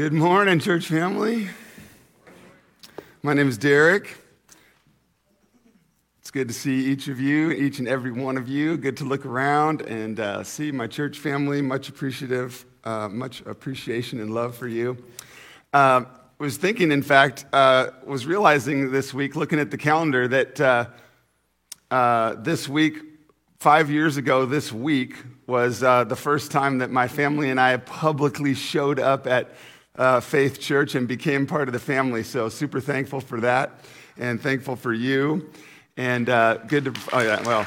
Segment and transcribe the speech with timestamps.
[0.00, 1.50] Good morning, church family.
[3.22, 4.16] My name is Derek.
[6.20, 8.78] It's good to see each of you, each and every one of you.
[8.78, 11.60] Good to look around and uh, see my church family.
[11.60, 14.96] Much appreciative, uh, much appreciation and love for you.
[15.74, 16.04] Uh,
[16.38, 20.86] was thinking, in fact, uh, was realizing this week, looking at the calendar, that uh,
[21.90, 22.96] uh, this week,
[23.58, 28.54] five years ago, this week was the first time that my family and I publicly
[28.54, 29.54] showed up at
[29.96, 32.22] uh, Faith Church and became part of the family.
[32.22, 33.84] So, super thankful for that
[34.16, 35.50] and thankful for you.
[35.96, 37.66] And uh, good to, oh, yeah, well,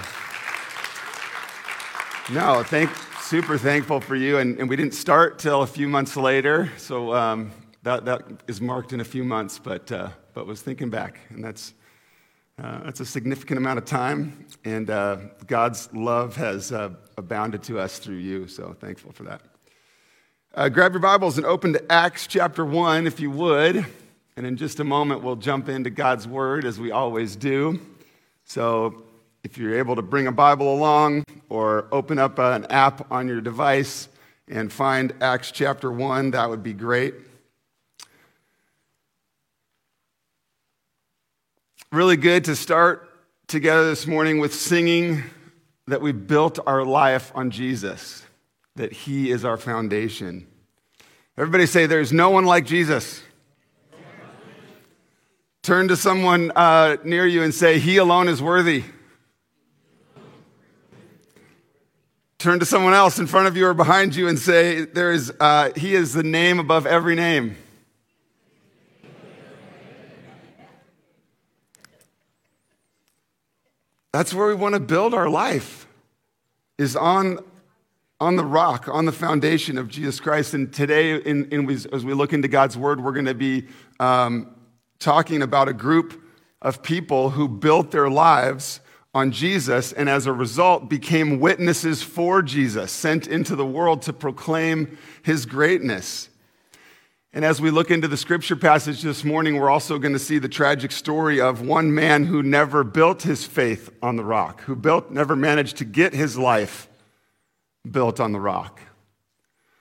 [2.31, 2.89] no, thank,
[3.21, 4.37] super thankful for you.
[4.37, 6.71] And, and we didn't start till a few months later.
[6.77, 7.51] So, um,
[7.83, 11.19] that, that is marked in a few months, but, uh, but was thinking back.
[11.29, 11.73] And that's,
[12.61, 14.45] uh, that's a significant amount of time.
[14.63, 15.17] And uh,
[15.47, 18.47] God's love has uh, abounded to us through you.
[18.47, 19.52] So, thankful for that.
[20.55, 23.87] Uh, grab your Bibles and open to Acts chapter 1, if you would.
[24.37, 27.79] And in just a moment, we'll jump into God's Word as we always do.
[28.43, 29.01] So
[29.43, 33.41] if you're able to bring a Bible along or open up an app on your
[33.41, 34.09] device
[34.47, 37.15] and find Acts chapter 1, that would be great.
[41.91, 43.09] Really good to start
[43.47, 45.23] together this morning with singing
[45.87, 48.23] that we built our life on Jesus
[48.75, 50.47] that He is our foundation.
[51.37, 53.21] Everybody say, There's no one like Jesus.
[55.63, 58.83] Turn to someone uh, near you and say, He alone is worthy.
[62.37, 65.31] Turn to someone else in front of you or behind you and say, there is,
[65.39, 67.55] uh, He is the name above every name.
[74.11, 75.87] That's where we want to build our life,
[76.77, 77.39] is on
[78.23, 80.53] on the rock, on the foundation of Jesus Christ.
[80.53, 83.67] And today, in, in, as we look into God's word, we're going to be
[83.99, 84.55] um,
[84.97, 86.23] talking about a group
[86.61, 88.79] of people who built their lives
[89.13, 94.13] on Jesus and as a result became witnesses for Jesus, sent into the world to
[94.13, 96.29] proclaim his greatness.
[97.33, 100.39] And as we look into the scripture passage this morning, we're also going to see
[100.39, 104.77] the tragic story of one man who never built his faith on the rock, who
[104.77, 106.87] built, never managed to get his life
[107.89, 108.81] built on the rock,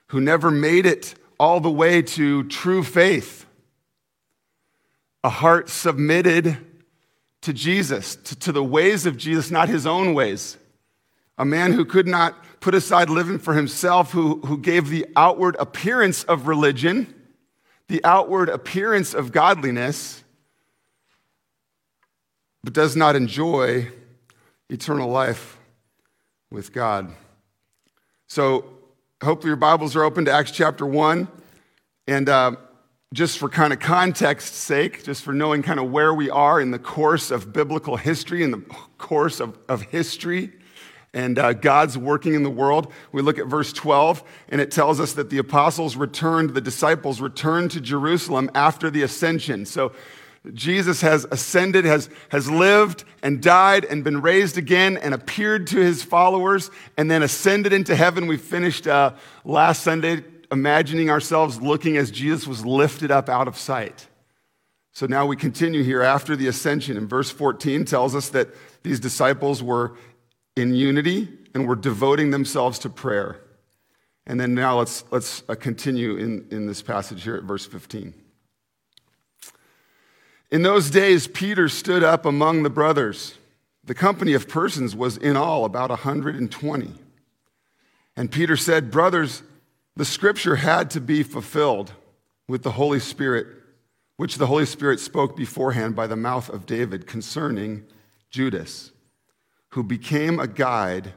[0.08, 3.46] who never made it all the way to true faith,
[5.24, 6.58] a heart submitted
[7.42, 10.56] to Jesus, to, to, the ways of Jesus, not his own ways.
[11.38, 15.56] A man who could not put aside living for himself, who, who gave the outward
[15.58, 17.12] appearance of religion,
[17.88, 20.22] the outward appearance of godliness,
[22.62, 23.88] but does not enjoy
[24.68, 25.58] eternal life
[26.50, 27.12] with God.
[28.34, 28.64] So,
[29.22, 31.28] hopefully, your Bibles are open to Acts chapter 1.
[32.06, 32.52] And uh,
[33.12, 36.70] just for kind of context sake, just for knowing kind of where we are in
[36.70, 38.64] the course of biblical history, in the
[38.96, 40.50] course of, of history,
[41.12, 42.90] and uh, God's working in the world.
[43.12, 47.20] We look at verse 12, and it tells us that the apostles returned, the disciples
[47.20, 49.66] returned to Jerusalem after the ascension.
[49.66, 49.92] So
[50.52, 55.78] Jesus has ascended, has, has lived and died and been raised again and appeared to
[55.78, 58.26] his followers and then ascended into heaven.
[58.26, 59.12] We finished uh,
[59.44, 64.08] last Sunday imagining ourselves looking as Jesus was lifted up out of sight.
[64.92, 66.96] So now we continue here after the ascension.
[66.96, 68.48] And verse 14 tells us that
[68.82, 69.96] these disciples were
[70.56, 73.40] in unity and were devoting themselves to prayer.
[74.26, 78.12] And then now let's, let's uh, continue in, in this passage here at verse 15.
[80.52, 83.38] In those days, Peter stood up among the brothers.
[83.84, 86.92] The company of persons was in all about 120.
[88.18, 89.42] And Peter said, Brothers,
[89.96, 91.92] the scripture had to be fulfilled
[92.48, 93.46] with the Holy Spirit,
[94.18, 97.86] which the Holy Spirit spoke beforehand by the mouth of David concerning
[98.28, 98.92] Judas,
[99.70, 101.14] who became a guide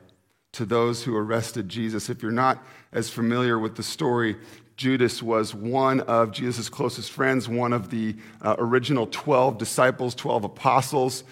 [0.54, 2.10] to those who arrested Jesus.
[2.10, 2.64] If you're not
[2.94, 4.38] as familiar with the story,
[4.78, 10.44] Judas was one of Jesus' closest friends, one of the uh, original 12 disciples, 12
[10.46, 11.24] apostles.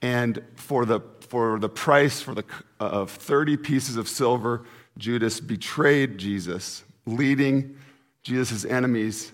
[0.00, 2.44] And for the, for the price for the,
[2.80, 4.64] uh, of 30 pieces of silver,
[4.98, 7.76] Judas betrayed Jesus, leading
[8.22, 9.32] Jesus' enemies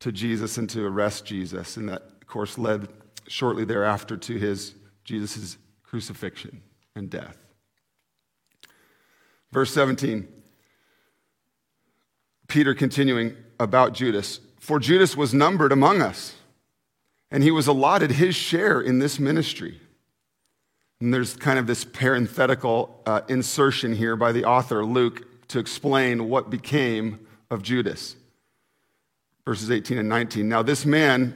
[0.00, 1.76] to Jesus and to arrest Jesus.
[1.76, 2.88] And that, of course, led
[3.26, 6.62] shortly thereafter to his Jesus' crucifixion
[6.94, 7.36] and death.
[9.50, 10.28] Verse 17.
[12.48, 14.40] Peter continuing about Judas.
[14.58, 16.34] For Judas was numbered among us,
[17.30, 19.80] and he was allotted his share in this ministry.
[21.00, 26.28] And there's kind of this parenthetical uh, insertion here by the author, Luke, to explain
[26.28, 28.16] what became of Judas.
[29.44, 30.48] verses 18 and 19.
[30.48, 31.34] Now, this man,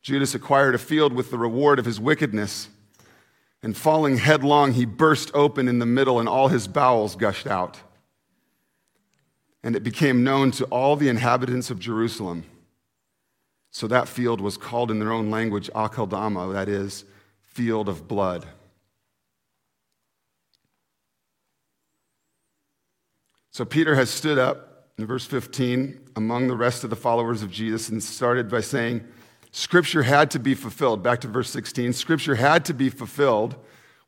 [0.00, 2.68] Judas, acquired a field with the reward of his wickedness.
[3.62, 7.80] And falling headlong, he burst open in the middle, and all his bowels gushed out.
[9.62, 12.44] And it became known to all the inhabitants of Jerusalem.
[13.70, 17.04] So that field was called in their own language Akeldama, that is,
[17.40, 18.46] field of blood.
[23.52, 27.50] So Peter has stood up in verse 15 among the rest of the followers of
[27.50, 29.04] Jesus and started by saying,
[29.52, 31.02] Scripture had to be fulfilled.
[31.02, 31.92] Back to verse 16.
[31.92, 33.56] Scripture had to be fulfilled,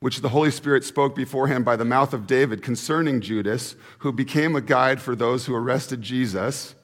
[0.03, 4.57] which the Holy Spirit spoke beforehand by the mouth of David concerning Judas, who became
[4.57, 6.75] a guide for those who arrested Jesus.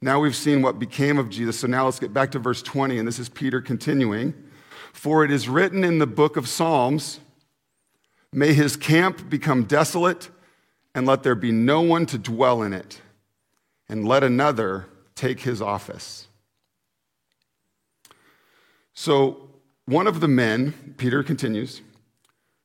[0.00, 1.60] Now we've seen what became of Jesus.
[1.60, 4.32] So now let's get back to verse 20, and this is Peter continuing.
[4.94, 7.20] For it is written in the book of Psalms,
[8.32, 10.30] May his camp become desolate
[10.94, 13.02] and let there be no one to dwell in it,
[13.86, 16.26] and let another take his office.
[18.94, 19.50] So,
[19.84, 21.82] one of the men, Peter continues,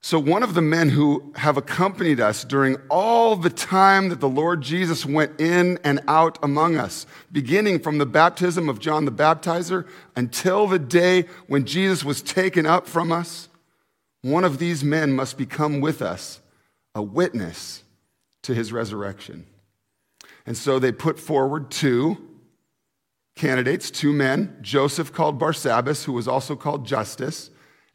[0.02, 4.30] so one of the men who have accompanied us during all the time that the
[4.30, 9.12] Lord Jesus went in and out among us, beginning from the baptism of John the
[9.12, 13.50] Baptizer until the day when Jesus was taken up from us,
[14.22, 16.42] one of these men must become with us
[16.96, 17.84] a witness
[18.44, 19.46] to his resurrection.
[20.46, 22.18] And so they put forward two
[23.36, 27.50] candidates, two men, Joseph called Barsabbas, who was also called Justus,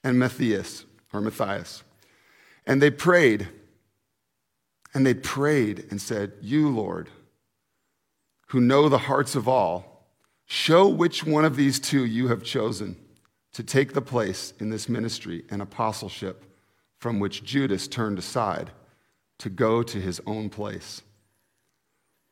[0.05, 1.83] and Matthias, or Matthias.
[2.67, 3.49] And they prayed,
[4.94, 7.09] and they prayed and said, You, Lord,
[8.49, 10.06] who know the hearts of all,
[10.47, 12.97] show which one of these two you have chosen
[13.53, 16.44] to take the place in this ministry and apostleship
[16.99, 18.70] from which Judas turned aside
[19.38, 21.03] to go to his own place.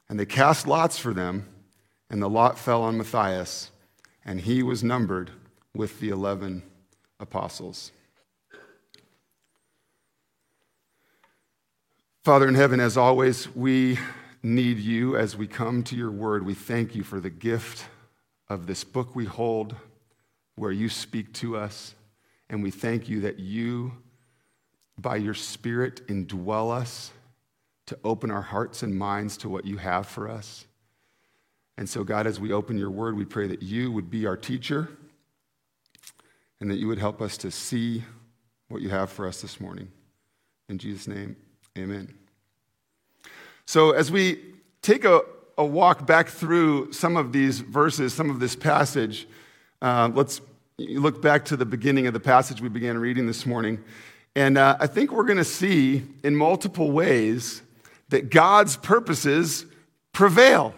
[0.08, 1.48] And they cast lots for them,
[2.08, 3.70] and the lot fell on Matthias,
[4.24, 5.30] and he was numbered
[5.74, 6.62] with the 11
[7.18, 7.92] apostles.
[12.22, 13.98] Father in heaven, as always, we
[14.42, 16.44] need you as we come to your word.
[16.44, 17.86] We thank you for the gift
[18.46, 19.74] of this book we hold
[20.54, 21.94] where you speak to us.
[22.50, 23.92] And we thank you that you
[24.98, 27.10] by your Spirit, indwell us
[27.86, 30.66] to open our hearts and minds to what you have for us.
[31.78, 34.36] And so, God, as we open your word, we pray that you would be our
[34.36, 34.90] teacher
[36.60, 38.04] and that you would help us to see
[38.68, 39.90] what you have for us this morning.
[40.68, 41.34] In Jesus' name,
[41.78, 42.14] amen.
[43.66, 44.40] So, as we
[44.82, 45.20] take a,
[45.56, 49.28] a walk back through some of these verses, some of this passage,
[49.80, 50.40] uh, let's
[50.78, 53.82] look back to the beginning of the passage we began reading this morning.
[54.34, 57.62] And uh, I think we're going to see in multiple ways
[58.08, 59.66] that God's purposes
[60.12, 60.74] prevail.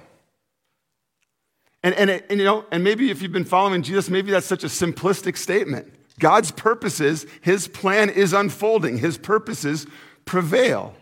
[1.83, 4.65] And, and, and, you know, and maybe if you've been following Jesus, maybe that's such
[4.65, 5.93] a simplistic statement.
[6.19, 9.87] God's purposes, his plan is unfolding, his purposes
[10.25, 10.95] prevail.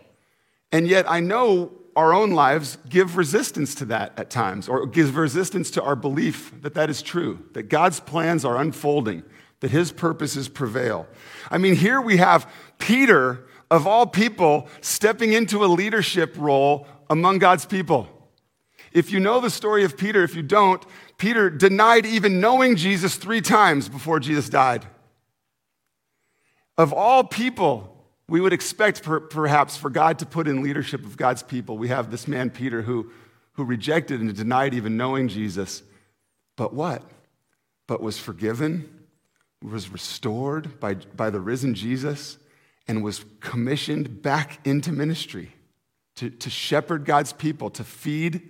[0.71, 5.17] And yet I know our own lives give resistance to that at times, or give
[5.17, 9.23] resistance to our belief that that is true, that God's plans are unfolding,
[9.59, 11.07] that his purposes prevail.
[11.49, 17.39] I mean, here we have Peter, of all people, stepping into a leadership role among
[17.39, 18.07] God's people.
[18.93, 20.83] If you know the story of Peter, if you don't,
[21.17, 24.85] Peter denied even knowing Jesus three times before Jesus died.
[26.77, 27.90] Of all people,
[28.31, 31.77] we would expect per, perhaps for God to put in leadership of God's people.
[31.77, 33.11] We have this man, Peter, who,
[33.53, 35.83] who rejected and denied even knowing Jesus.
[36.55, 37.03] But what?
[37.87, 38.89] But was forgiven
[39.61, 42.37] was restored by, by the risen Jesus
[42.87, 45.51] and was commissioned back into ministry
[46.15, 48.49] to, to shepherd God's people, to feed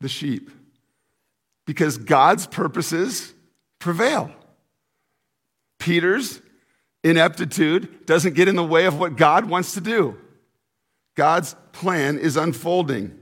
[0.00, 0.50] the sheep.
[1.66, 3.34] Because God's purposes
[3.80, 4.30] prevail.
[5.80, 6.40] Peter's
[7.04, 10.18] ineptitude doesn't get in the way of what God wants to do.
[11.14, 13.16] God's plan is unfolding.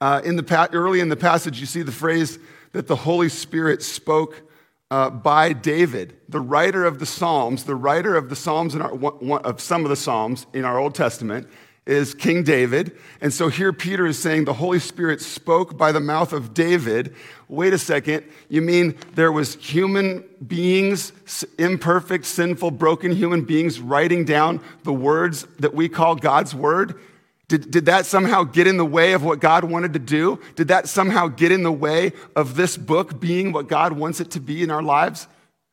[0.00, 2.38] Uh, in the, early in the passage, you see the phrase
[2.72, 4.42] that the Holy Spirit spoke
[4.90, 7.64] uh, by David, the writer of the Psalms.
[7.64, 10.78] The writer of the Psalms in our, one, of some of the Psalms in our
[10.78, 11.48] Old Testament
[11.86, 12.96] is King David.
[13.20, 17.14] And so here Peter is saying the Holy Spirit spoke by the mouth of David.
[17.48, 18.24] Wait a second.
[18.48, 21.12] You mean there was human beings,
[21.58, 27.00] imperfect, sinful, broken human beings writing down the words that we call God's word?
[27.48, 30.40] Did, did that somehow get in the way of what God wanted to do?
[30.56, 34.32] Did that somehow get in the way of this book being what God wants it
[34.32, 35.28] to be in our lives?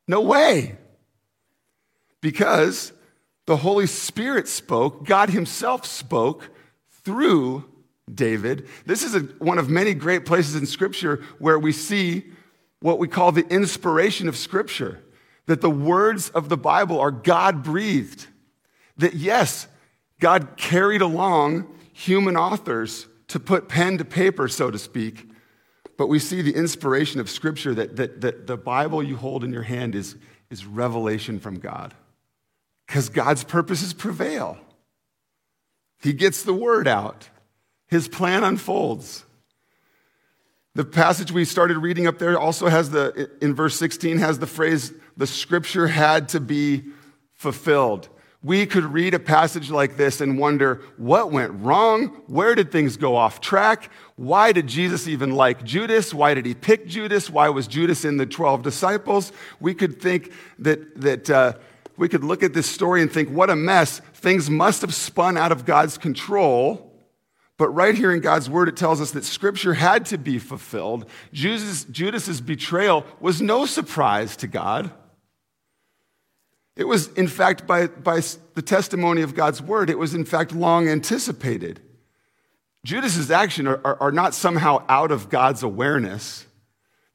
[0.07, 0.77] No way.
[2.21, 2.93] Because
[3.45, 6.49] the Holy Spirit spoke, God Himself spoke
[7.03, 7.65] through
[8.13, 8.67] David.
[8.85, 12.25] This is a, one of many great places in Scripture where we see
[12.79, 15.03] what we call the inspiration of Scripture
[15.45, 18.27] that the words of the Bible are God breathed.
[18.97, 19.67] That yes,
[20.19, 25.29] God carried along human authors to put pen to paper, so to speak,
[25.97, 29.51] but we see the inspiration of Scripture that, that, that the Bible you hold in
[29.51, 30.15] your hand is,
[30.49, 31.93] is revelation from God.
[32.87, 34.57] Because God's purposes prevail.
[36.01, 37.29] He gets the word out,
[37.87, 39.25] His plan unfolds.
[40.75, 44.47] The passage we started reading up there also has the, in verse 16, has the
[44.47, 46.83] phrase, the scripture had to be
[47.33, 48.09] fulfilled.
[48.41, 52.07] We could read a passage like this and wonder what went wrong?
[52.27, 53.89] Where did things go off track?
[54.17, 56.13] Why did Jesus even like Judas?
[56.13, 57.29] Why did he pick Judas?
[57.29, 59.31] Why was Judas in the 12 disciples?
[59.61, 61.53] We could think that, that uh,
[61.97, 63.99] we could look at this story and think, what a mess.
[64.13, 66.91] Things must have spun out of God's control.
[67.57, 71.05] But right here in God's word, it tells us that scripture had to be fulfilled.
[71.31, 74.91] Judas, Judas's betrayal was no surprise to God.
[76.75, 78.21] It was, in fact, by, by
[78.55, 81.79] the testimony of God's word, it was, in fact, long anticipated.
[82.83, 86.47] Judas's actions are, are, are not somehow out of God's awareness.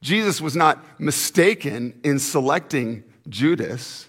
[0.01, 4.08] Jesus was not mistaken in selecting Judas.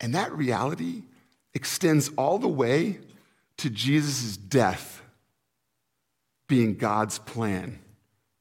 [0.00, 1.02] And that reality
[1.54, 2.98] extends all the way
[3.58, 5.02] to Jesus' death
[6.46, 7.78] being God's plan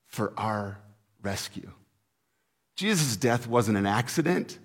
[0.06, 0.80] for our
[1.22, 1.72] rescue.
[2.76, 4.60] Jesus' death wasn't an accident.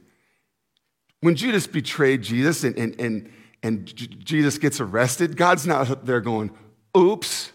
[1.21, 3.33] When Judas betrayed Jesus and, and, and,
[3.63, 3.87] and
[4.25, 6.51] Jesus gets arrested, God's not there going,
[6.97, 7.53] oops.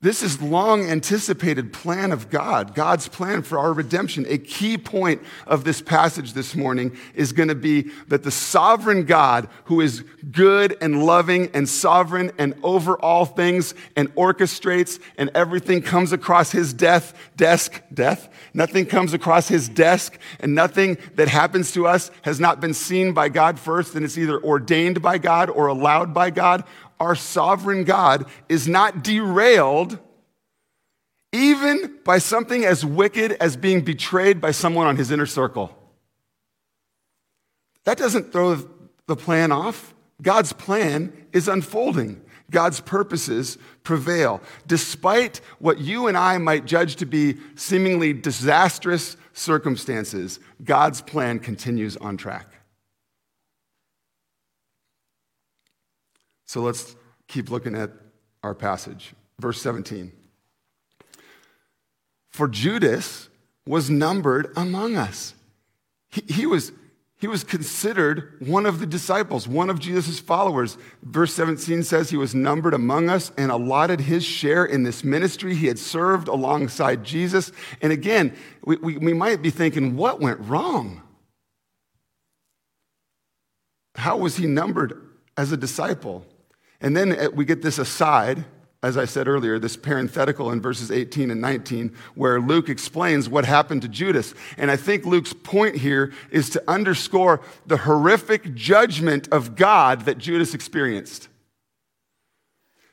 [0.00, 4.26] This is long anticipated plan of God, God's plan for our redemption.
[4.28, 9.06] A key point of this passage this morning is going to be that the sovereign
[9.06, 15.32] God, who is good and loving and sovereign and over all things and orchestrates and
[15.34, 18.28] everything comes across his death, desk, death.
[18.54, 23.14] Nothing comes across his desk and nothing that happens to us has not been seen
[23.14, 26.62] by God first and it's either ordained by God or allowed by God
[27.00, 29.98] our sovereign God is not derailed
[31.32, 35.76] even by something as wicked as being betrayed by someone on his inner circle.
[37.84, 38.56] That doesn't throw
[39.06, 39.94] the plan off.
[40.22, 42.22] God's plan is unfolding.
[42.50, 44.40] God's purposes prevail.
[44.66, 51.96] Despite what you and I might judge to be seemingly disastrous circumstances, God's plan continues
[51.98, 52.50] on track.
[56.48, 56.96] So let's
[57.28, 57.90] keep looking at
[58.42, 59.12] our passage.
[59.38, 60.10] Verse 17.
[62.30, 63.28] For Judas
[63.66, 65.34] was numbered among us.
[66.10, 66.72] He, he, was,
[67.20, 70.78] he was considered one of the disciples, one of Jesus' followers.
[71.02, 75.54] Verse 17 says he was numbered among us and allotted his share in this ministry.
[75.54, 77.52] He had served alongside Jesus.
[77.82, 81.02] And again, we, we, we might be thinking, what went wrong?
[83.96, 84.98] How was he numbered
[85.36, 86.24] as a disciple?
[86.80, 88.44] And then uh, we get this aside,
[88.82, 93.44] as I said earlier, this parenthetical in verses 18 and 19, where Luke explains what
[93.44, 94.34] happened to Judas.
[94.56, 100.18] And I think Luke's point here is to underscore the horrific judgment of God that
[100.18, 101.28] Judas experienced.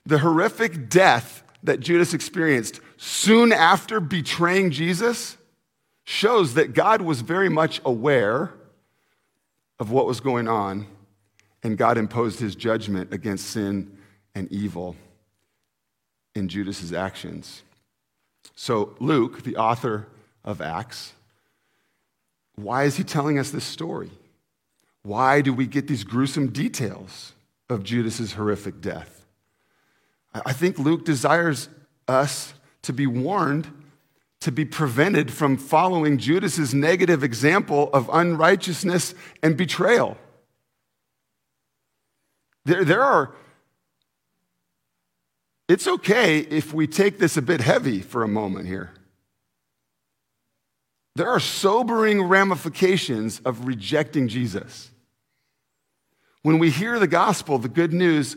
[0.06, 5.38] The horrific death that Judas experienced soon after betraying Jesus
[6.04, 8.54] shows that God was very much aware
[9.80, 10.88] of what was going on
[11.66, 13.98] and God imposed his judgment against sin
[14.36, 14.96] and evil
[16.36, 17.64] in Judas's actions.
[18.56, 20.06] So, Luke, the author
[20.44, 21.14] of Acts,
[22.54, 24.12] why is he telling us this story?
[25.02, 27.34] Why do we get these gruesome details
[27.68, 29.26] of Judas's horrific death?
[30.46, 31.68] I think Luke desires
[32.08, 32.54] us
[32.84, 33.72] to be warned,
[34.42, 40.16] to be prevented from following Judas's negative example of unrighteousness and betrayal.
[42.66, 43.34] There, there are,
[45.68, 48.92] it's okay if we take this a bit heavy for a moment here.
[51.16, 54.92] There are sobering ramifications of rejecting Jesus.
[56.42, 58.36] When we hear the gospel, the good news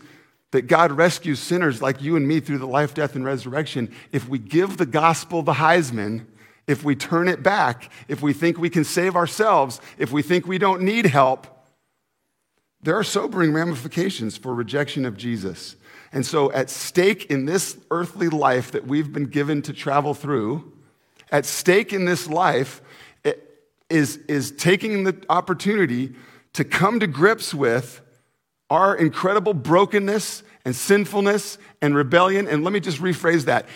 [0.52, 4.28] that God rescues sinners like you and me through the life, death, and resurrection, if
[4.28, 6.24] we give the gospel the Heisman,
[6.66, 10.46] if we turn it back, if we think we can save ourselves, if we think
[10.46, 11.57] we don't need help,
[12.82, 15.76] there are sobering ramifications for rejection of Jesus.
[16.12, 20.72] And so, at stake in this earthly life that we've been given to travel through,
[21.30, 22.80] at stake in this life
[23.90, 26.14] is, is taking the opportunity
[26.52, 28.00] to come to grips with
[28.70, 32.46] our incredible brokenness and sinfulness and rebellion.
[32.46, 33.66] And let me just rephrase that.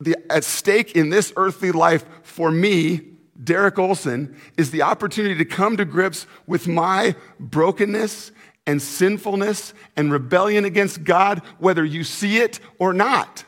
[0.00, 3.02] The, at stake in this earthly life for me,
[3.42, 8.31] Derek Olson, is the opportunity to come to grips with my brokenness
[8.66, 13.44] and sinfulness and rebellion against God, whether you see it or not.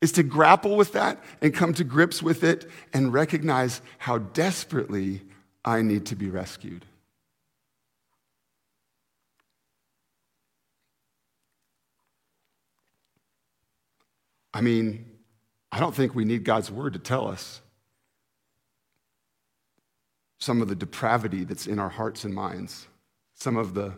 [0.00, 5.22] Is to grapple with that and come to grips with it and recognize how desperately
[5.64, 6.84] I need to be rescued.
[14.52, 15.06] I mean,
[15.72, 17.60] I don't think we need God's word to tell us
[20.38, 22.86] some of the depravity that's in our hearts and minds,
[23.34, 23.92] some of the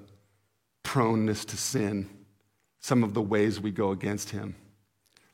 [0.82, 2.08] proneness to sin,
[2.80, 4.54] some of the ways we go against Him.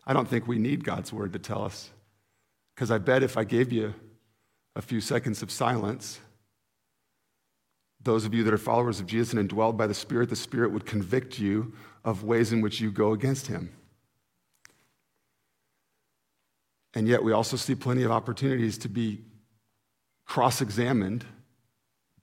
[0.07, 1.91] I don't think we need God's word to tell us.
[2.75, 3.95] Because I bet if I gave you
[4.75, 6.21] a few seconds of silence,
[8.03, 10.73] those of you that are followers of Jesus and indwelled by the Spirit, the Spirit
[10.73, 11.73] would convict you
[12.05, 13.71] of ways in which you go against Him.
[16.95, 19.23] And yet, we also see plenty of opportunities to be
[20.27, 21.25] cross examined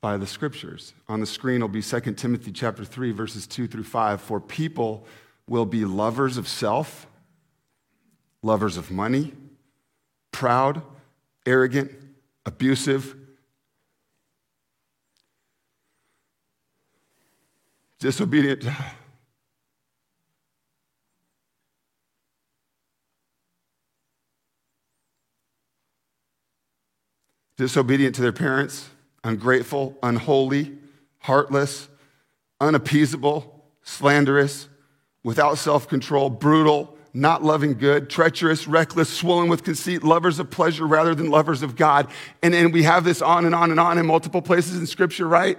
[0.02, 0.94] by the scriptures.
[1.08, 5.06] On the screen will be 2 Timothy chapter 3 verses 2 through 5 for people
[5.48, 7.08] will be lovers of self,
[8.42, 9.34] lovers of money,
[10.32, 10.82] proud,
[11.46, 11.92] arrogant,
[12.46, 13.16] abusive,
[18.00, 18.66] disobedient.
[27.58, 28.90] Disobedient to their parents,
[29.24, 30.78] ungrateful, unholy,
[31.20, 31.88] heartless,
[32.60, 34.68] unappeasable, slanderous,
[35.24, 40.86] without self control, brutal, not loving good, treacherous, reckless, swollen with conceit, lovers of pleasure
[40.86, 42.08] rather than lovers of God.
[42.44, 45.28] And then we have this on and on and on in multiple places in Scripture,
[45.28, 45.58] right?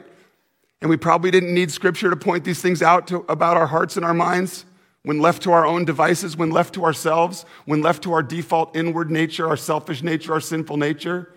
[0.80, 3.96] And we probably didn't need Scripture to point these things out to, about our hearts
[3.96, 4.64] and our minds.
[5.02, 8.76] When left to our own devices, when left to ourselves, when left to our default
[8.76, 11.32] inward nature, our selfish nature, our sinful nature,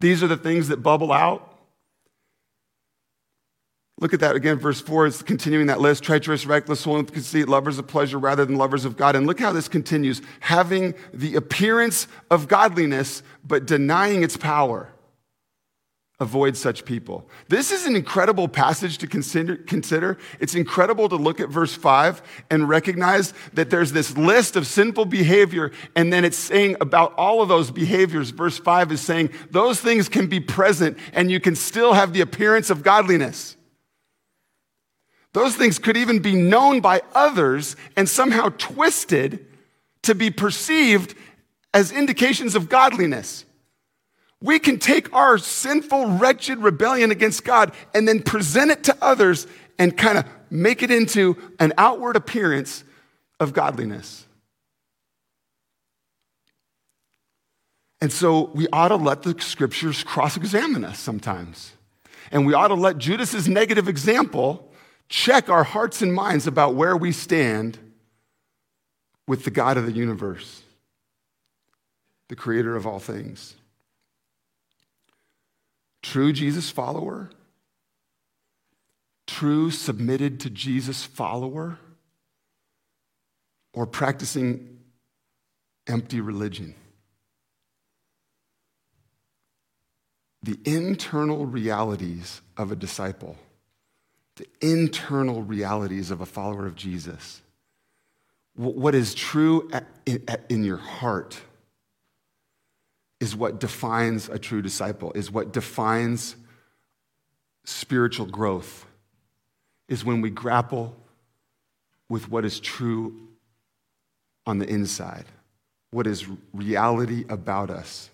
[0.00, 1.49] these are the things that bubble out.
[4.00, 7.48] Look at that again, verse 4 is continuing that list treacherous, reckless, swollen with conceit,
[7.48, 9.14] lovers of pleasure rather than lovers of God.
[9.14, 14.88] And look how this continues having the appearance of godliness, but denying its power.
[16.18, 17.28] Avoid such people.
[17.48, 20.16] This is an incredible passage to consider, consider.
[20.38, 25.06] It's incredible to look at verse 5 and recognize that there's this list of sinful
[25.06, 28.30] behavior, and then it's saying about all of those behaviors.
[28.30, 32.20] Verse 5 is saying those things can be present, and you can still have the
[32.22, 33.56] appearance of godliness.
[35.32, 39.46] Those things could even be known by others and somehow twisted
[40.02, 41.14] to be perceived
[41.72, 43.44] as indications of godliness.
[44.42, 49.46] We can take our sinful, wretched rebellion against God and then present it to others
[49.78, 52.82] and kind of make it into an outward appearance
[53.38, 54.26] of godliness.
[58.00, 61.72] And so we ought to let the scriptures cross examine us sometimes.
[62.32, 64.69] And we ought to let Judas's negative example
[65.10, 67.78] check our hearts and minds about where we stand
[69.26, 70.62] with the God of the universe,
[72.28, 73.56] the creator of all things.
[76.02, 77.28] True Jesus follower,
[79.26, 81.78] true submitted to Jesus follower,
[83.74, 84.78] or practicing
[85.86, 86.74] empty religion.
[90.42, 93.36] The internal realities of a disciple,
[94.40, 97.42] the internal realities of a follower of Jesus,
[98.54, 99.70] what is true
[100.06, 101.38] in your heart
[103.20, 106.36] is what defines a true disciple, is what defines
[107.64, 108.86] spiritual growth,
[109.88, 110.96] is when we grapple
[112.08, 113.28] with what is true
[114.46, 115.26] on the inside,
[115.90, 118.08] what is reality about us,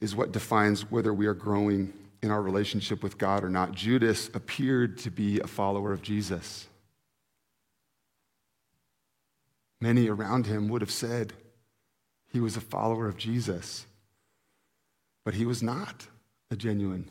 [0.00, 3.72] is what defines whether we are growing in our relationship with God or not.
[3.72, 6.66] Judas appeared to be a follower of Jesus.
[9.80, 11.32] Many around him would have said,
[12.32, 13.86] he was a follower of Jesus.
[15.24, 16.06] But he was not
[16.50, 17.08] a genuine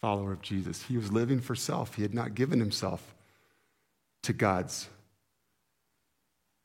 [0.00, 0.82] follower of Jesus.
[0.82, 1.94] He was living for self.
[1.94, 3.14] He had not given himself
[4.22, 4.88] to God's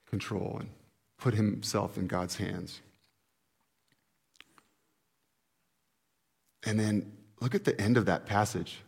[0.10, 0.70] control and
[1.18, 2.82] put himself in God's hands.
[6.66, 7.12] And then
[7.44, 8.80] look at the end of that passage.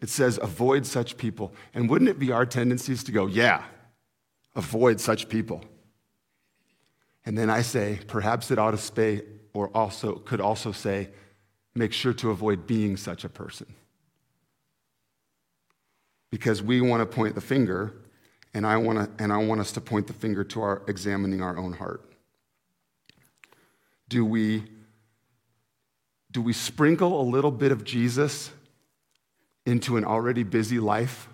[0.00, 1.54] It says, avoid such people.
[1.72, 3.64] And wouldn't it be our tendencies to go, yeah,
[4.54, 5.64] avoid such people?
[7.24, 9.22] And then I say, perhaps it ought to say,
[9.54, 11.08] or also could also say,
[11.74, 13.66] make sure to avoid being such a person.
[16.34, 17.94] because we want to point the finger,
[18.54, 21.40] and I want to, and I want us to point the finger to our examining
[21.40, 22.12] our own heart.
[24.08, 24.64] Do we
[26.34, 28.50] do we sprinkle a little bit of Jesus
[29.64, 31.28] into an already busy life?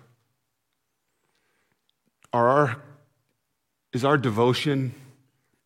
[2.31, 2.81] Are our,
[3.91, 4.93] is our devotion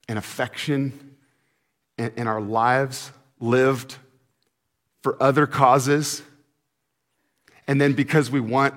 [0.07, 1.17] and affection
[1.97, 3.97] and, and our lives lived
[5.03, 6.21] for other causes?
[7.67, 8.73] And then because we want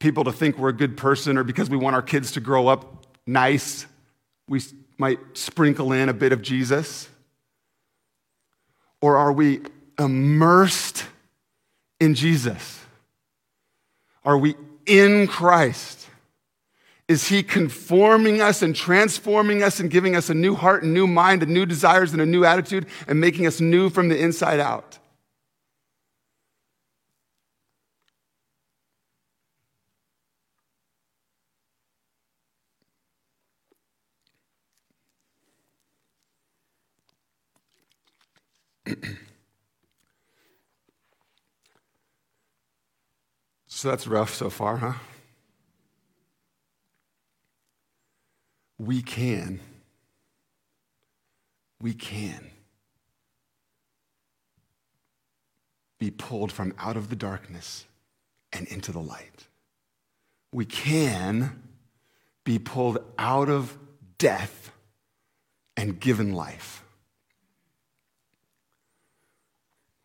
[0.00, 2.66] people to think we're a good person or because we want our kids to grow
[2.66, 3.86] up nice,
[4.48, 4.60] we
[4.98, 7.08] might sprinkle in a bit of Jesus?
[9.00, 9.60] Or are we
[9.98, 11.04] immersed
[12.00, 12.80] in Jesus?
[14.24, 14.56] Are we
[14.86, 16.06] in Christ?
[17.06, 21.06] Is He conforming us and transforming us and giving us a new heart and new
[21.06, 24.60] mind and new desires and a new attitude and making us new from the inside
[24.60, 24.97] out?
[43.88, 44.92] That's rough so far, huh?
[48.78, 49.60] We can.
[51.80, 52.50] We can
[55.98, 57.86] be pulled from out of the darkness
[58.52, 59.48] and into the light.
[60.52, 61.62] We can
[62.44, 63.76] be pulled out of
[64.18, 64.70] death
[65.76, 66.84] and given life.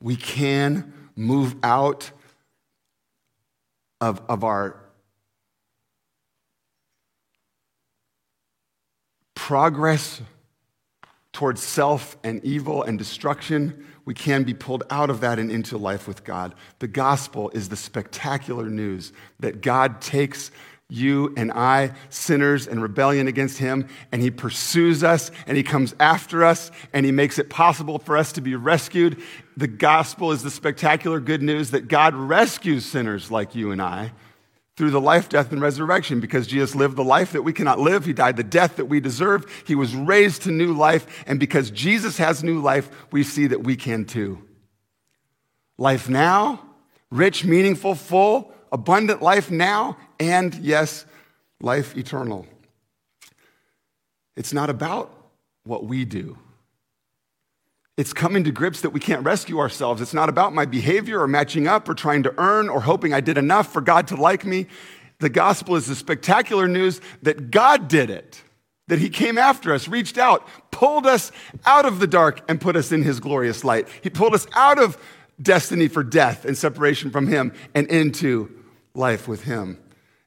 [0.03, 2.11] we can move out
[4.03, 4.75] of, of our
[9.33, 10.21] progress
[11.31, 15.77] towards self and evil and destruction, we can be pulled out of that and into
[15.77, 16.53] life with God.
[16.79, 20.51] The gospel is the spectacular news that God takes
[20.93, 25.95] you and I, sinners and rebellion against him, and he pursues us and he comes
[25.99, 29.21] after us and he makes it possible for us to be rescued.
[29.57, 34.11] The gospel is the spectacular good news that God rescues sinners like you and I
[34.75, 38.05] through the life, death, and resurrection because Jesus lived the life that we cannot live.
[38.05, 39.45] He died the death that we deserve.
[39.67, 41.23] He was raised to new life.
[41.27, 44.43] And because Jesus has new life, we see that we can too.
[45.77, 46.63] Life now,
[47.11, 51.05] rich, meaningful, full, abundant life now, and yes,
[51.61, 52.45] life eternal.
[54.35, 55.15] It's not about
[55.63, 56.37] what we do.
[57.95, 60.01] It's coming to grips that we can't rescue ourselves.
[60.01, 63.21] It's not about my behavior or matching up or trying to earn or hoping I
[63.21, 64.65] did enough for God to like me.
[65.19, 68.41] The gospel is the spectacular news that God did it,
[68.87, 71.31] that He came after us, reached out, pulled us
[71.67, 73.87] out of the dark, and put us in His glorious light.
[74.01, 74.97] He pulled us out of
[75.39, 78.49] destiny for death and separation from Him and into
[78.95, 79.77] life with Him.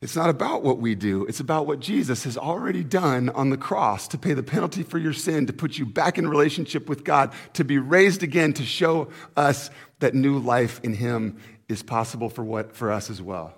[0.07, 3.57] It's not about what we do, it's about what Jesus has already done on the
[3.57, 7.03] cross to pay the penalty for your sin, to put you back in relationship with
[7.03, 12.29] God, to be raised again, to show us that new life in Him is possible
[12.29, 13.53] for, what, for us as well.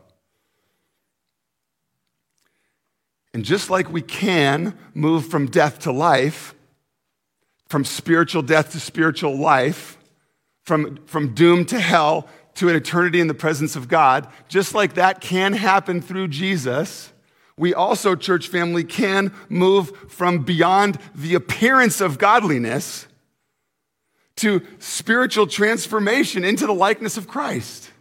[3.34, 6.54] And just like we can move from death to life,
[7.68, 9.98] from spiritual death to spiritual life,
[10.64, 12.26] from, from doom to hell,
[12.58, 17.12] to an eternity in the presence of God, just like that can happen through Jesus,
[17.56, 23.06] we also, church family, can move from beyond the appearance of godliness
[24.36, 27.92] to spiritual transformation into the likeness of Christ.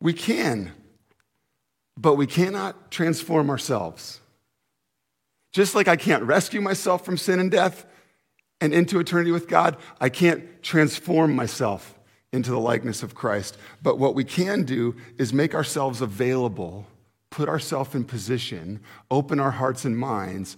[0.00, 0.72] We can,
[1.98, 4.20] but we cannot transform ourselves.
[5.52, 7.84] Just like I can't rescue myself from sin and death
[8.58, 11.98] and into eternity with God, I can't transform myself
[12.32, 13.58] into the likeness of Christ.
[13.82, 16.86] But what we can do is make ourselves available,
[17.30, 20.56] put ourselves in position, open our hearts and minds,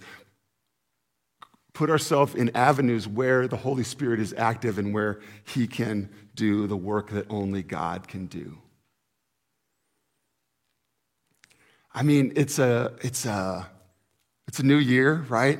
[1.73, 6.67] put ourselves in avenues where the Holy Spirit is active and where He can do
[6.67, 8.57] the work that only God can do.
[11.93, 13.69] I mean, it's a, it's a,
[14.47, 15.59] it's a new year, right?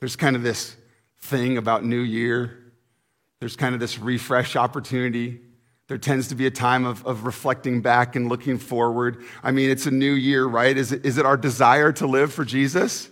[0.00, 0.76] There's kind of this
[1.18, 2.65] thing about New Year
[3.40, 5.40] there's kind of this refresh opportunity.
[5.88, 9.24] There tends to be a time of, of reflecting back and looking forward.
[9.42, 10.76] I mean, it's a new year, right?
[10.76, 13.08] Is it, is it our desire to live for Jesus?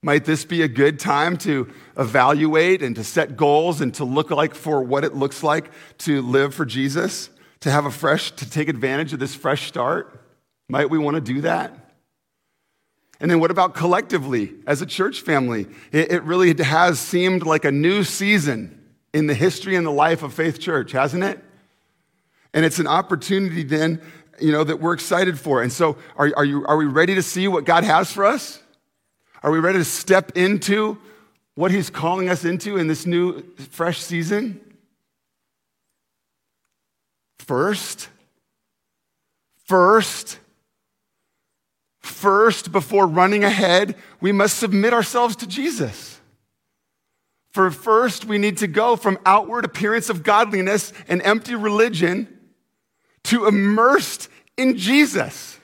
[0.00, 4.30] Might this be a good time to evaluate and to set goals and to look
[4.30, 7.30] like for what it looks like to live for Jesus?
[7.60, 10.24] To have a fresh, to take advantage of this fresh start?
[10.68, 11.72] Might we want to do that?
[13.20, 15.66] And then what about collectively as a church family?
[15.90, 18.77] It, it really has seemed like a new season
[19.12, 21.42] in the history and the life of Faith Church, hasn't it?
[22.52, 24.00] And it's an opportunity then,
[24.40, 25.62] you know, that we're excited for.
[25.62, 28.62] And so are, are, you, are we ready to see what God has for us?
[29.42, 30.98] Are we ready to step into
[31.54, 34.60] what He's calling us into in this new, fresh season?
[37.38, 38.08] First,
[39.64, 40.38] first,
[42.00, 46.17] first, before running ahead, we must submit ourselves to Jesus.
[47.58, 52.28] For first, we need to go from outward appearance of godliness and empty religion
[53.24, 55.57] to immersed in Jesus.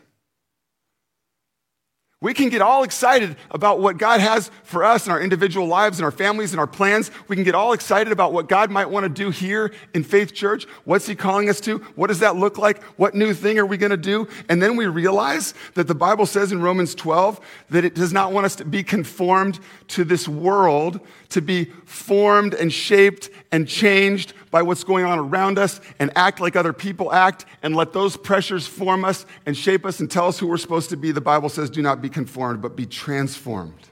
[2.24, 5.98] We can get all excited about what God has for us in our individual lives
[5.98, 7.10] and our families and our plans.
[7.28, 10.32] We can get all excited about what God might want to do here in Faith
[10.32, 10.64] Church.
[10.84, 11.80] What's He calling us to?
[11.96, 12.82] What does that look like?
[12.96, 14.26] What new thing are we going to do?
[14.48, 18.32] And then we realize that the Bible says in Romans 12 that it does not
[18.32, 24.32] want us to be conformed to this world, to be formed and shaped and changed
[24.50, 28.16] by what's going on around us and act like other people act and let those
[28.16, 31.12] pressures form us and shape us and tell us who we're supposed to be.
[31.12, 33.88] The Bible says, do not be conformed, but be transformed.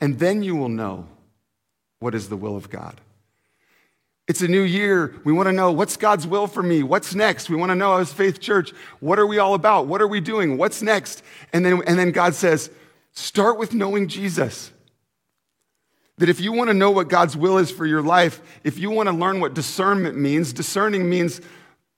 [0.00, 1.06] And then you will know
[2.00, 3.00] what is the will of God.
[4.26, 5.14] It's a new year.
[5.24, 6.82] We want to know what's God's will for me?
[6.82, 7.50] What's next?
[7.50, 9.86] We want to know as Faith Church, what are we all about?
[9.86, 10.56] What are we doing?
[10.56, 11.22] What's next?
[11.52, 12.70] And then, and then God says,
[13.12, 14.72] start with knowing Jesus.
[16.16, 18.90] That if you want to know what God's will is for your life, if you
[18.90, 21.40] want to learn what discernment means, discerning means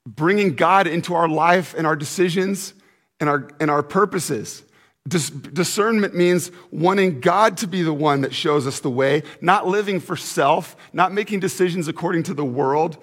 [0.07, 2.74] bringing God into our life and our decisions
[3.20, 4.63] and our, and our purposes.
[5.07, 9.67] Dis- discernment means wanting God to be the one that shows us the way, not
[9.67, 12.97] living for self, not making decisions according to the world,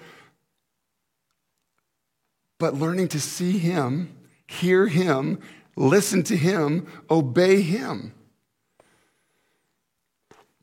[2.58, 4.16] but learning to see Him,
[4.48, 5.40] hear Him,
[5.76, 8.14] listen to Him, obey Him.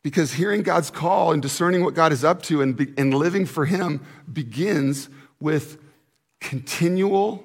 [0.03, 3.47] Because hearing God's call and discerning what God is up to and, be, and living
[3.47, 5.79] for Him begins with
[6.41, 7.45] continual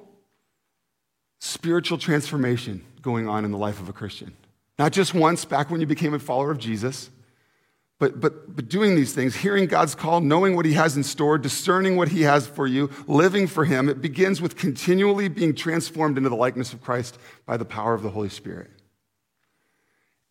[1.38, 4.34] spiritual transformation going on in the life of a Christian.
[4.78, 7.10] Not just once back when you became a follower of Jesus,
[8.00, 11.38] but, but, but doing these things, hearing God's call, knowing what He has in store,
[11.38, 16.16] discerning what He has for you, living for Him, it begins with continually being transformed
[16.18, 18.70] into the likeness of Christ by the power of the Holy Spirit.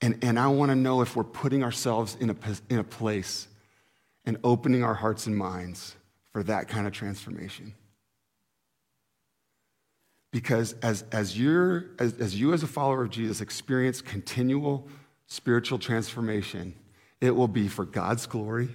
[0.01, 2.35] And, and I want to know if we're putting ourselves in a,
[2.69, 3.47] in a place
[4.25, 5.95] and opening our hearts and minds
[6.33, 7.73] for that kind of transformation.
[10.33, 14.87] Because as, as, you're, as, as you, as a follower of Jesus, experience continual
[15.27, 16.73] spiritual transformation,
[17.21, 18.69] it will be for God's glory,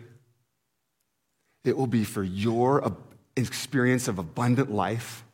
[1.65, 2.97] it will be for your
[3.37, 5.25] experience of abundant life,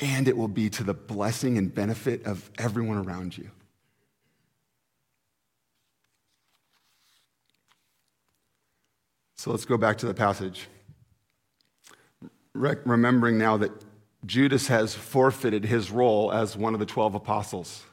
[0.00, 3.50] and it will be to the blessing and benefit of everyone around you.
[9.36, 10.66] So let's go back to the passage.
[12.54, 13.70] Re- remembering now that
[14.26, 17.84] Judas has forfeited his role as one of the 12 apostles.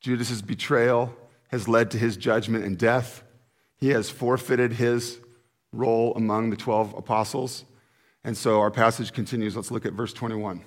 [0.00, 1.14] Judas's betrayal
[1.48, 3.22] has led to his judgment and death.
[3.76, 5.18] He has forfeited his
[5.72, 7.64] role among the 12 apostles.
[8.24, 9.56] And so our passage continues.
[9.56, 10.62] Let's look at verse 21.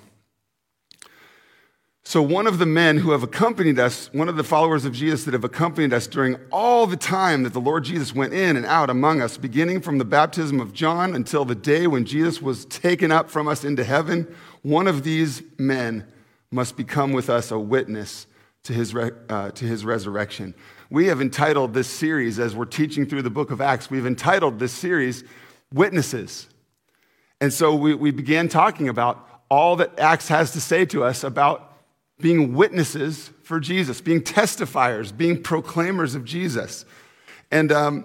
[2.04, 5.24] So, one of the men who have accompanied us, one of the followers of Jesus
[5.24, 8.66] that have accompanied us during all the time that the Lord Jesus went in and
[8.66, 12.64] out among us, beginning from the baptism of John until the day when Jesus was
[12.64, 16.06] taken up from us into heaven, one of these men
[16.50, 18.26] must become with us a witness
[18.64, 20.54] to his, uh, to his resurrection.
[20.90, 24.58] We have entitled this series, as we're teaching through the book of Acts, we've entitled
[24.58, 25.24] this series
[25.72, 26.48] Witnesses.
[27.40, 31.24] And so we, we began talking about all that Acts has to say to us
[31.24, 31.72] about
[32.20, 36.84] being witnesses for Jesus, being testifiers, being proclaimers of Jesus.
[37.50, 38.04] And, um,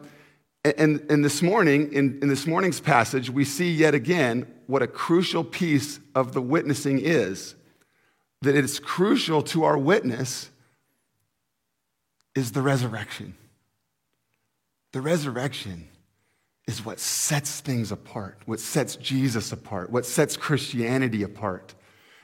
[0.78, 4.88] and, and this morning, in, in this morning's passage, we see yet again what a
[4.88, 7.56] crucial piece of the witnessing is.
[8.42, 10.50] That it's crucial to our witness
[12.36, 13.36] is the resurrection.
[14.94, 15.88] The resurrection
[16.68, 21.74] is what sets things apart, what sets Jesus apart, what sets Christianity apart.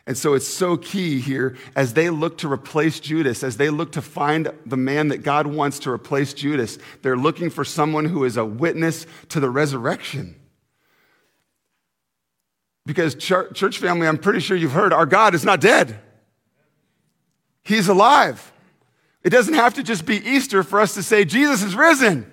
[0.05, 3.93] And so it's so key here as they look to replace Judas, as they look
[3.93, 8.25] to find the man that God wants to replace Judas, they're looking for someone who
[8.25, 10.35] is a witness to the resurrection.
[12.85, 15.99] Because, church family, I'm pretty sure you've heard our God is not dead,
[17.63, 18.51] He's alive.
[19.23, 22.29] It doesn't have to just be Easter for us to say, Jesus is risen.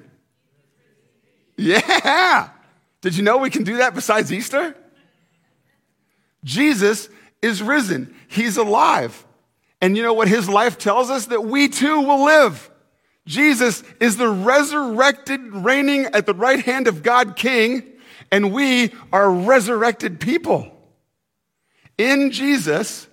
[1.57, 2.49] Yeah.
[3.01, 4.75] Did you know we can do that besides Easter?
[6.43, 7.09] Jesus
[7.43, 9.27] is risen, he's alive.
[9.81, 11.27] And you know what his life tells us?
[11.27, 12.71] That we too will live.
[13.27, 17.85] Jesus is the resurrected, reigning at the right hand of God King,
[18.31, 20.71] and we are resurrected people.
[21.97, 23.09] in Jesus,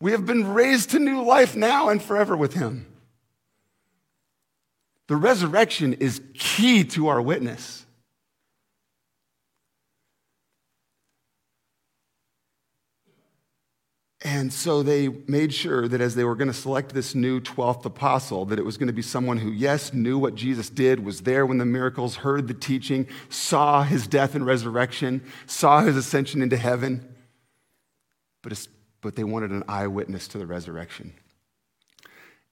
[0.00, 2.86] we have been raised to new life now and forever with him.
[5.06, 7.81] The resurrection is key to our witness.
[14.24, 17.84] And so they made sure that as they were going to select this new 12th
[17.84, 21.22] apostle, that it was going to be someone who, yes, knew what Jesus did, was
[21.22, 26.40] there when the miracles, heard the teaching, saw his death and resurrection, saw his ascension
[26.40, 27.12] into heaven,
[28.42, 28.68] but,
[29.00, 31.12] but they wanted an eyewitness to the resurrection.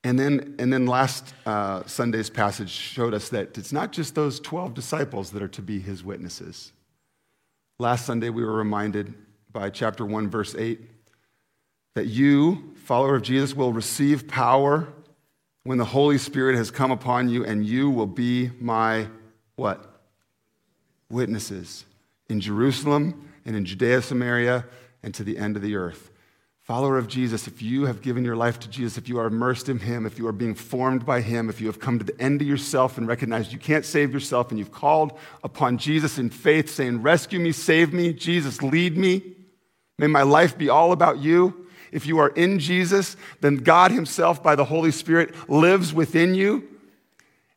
[0.02, 4.40] And then, and then last uh, Sunday's passage showed us that it's not just those
[4.40, 6.72] 12 disciples that are to be his witnesses.
[7.78, 9.14] Last Sunday, we were reminded
[9.52, 10.80] by chapter 1, verse 8
[11.94, 14.88] that you, follower of Jesus, will receive power
[15.64, 19.07] when the Holy Spirit has come upon you, and you will be my
[19.57, 19.87] what?
[21.11, 21.85] Witnesses
[22.29, 24.64] in Jerusalem and in Judea, Samaria,
[25.03, 26.11] and to the end of the earth.
[26.61, 29.68] Follower of Jesus, if you have given your life to Jesus, if you are immersed
[29.68, 32.20] in Him, if you are being formed by Him, if you have come to the
[32.20, 36.31] end of yourself and recognized you can't save yourself, and you've called upon Jesus in
[36.31, 39.35] faith, saying, Rescue me, save me, Jesus, lead me.
[39.98, 41.60] May my life be all about you.
[41.92, 46.68] If you are in Jesus, then God Himself, by the Holy Spirit, lives within you.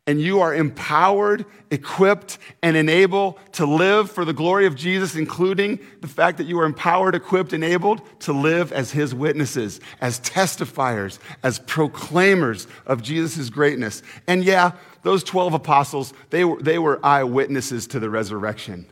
[0.05, 5.79] And you are empowered, equipped, and enabled to live for the glory of Jesus, including
[6.01, 11.19] the fact that you are empowered, equipped, enabled to live as His witnesses, as testifiers,
[11.41, 14.03] as proclaimers of Jesus' greatness.
[14.27, 18.85] And yeah, those 12 apostles, they were, they were eyewitnesses to the resurrection.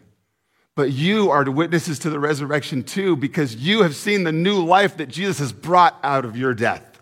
[0.75, 4.97] But you are witnesses to the resurrection too, because you have seen the new life
[4.97, 7.01] that Jesus has brought out of your death.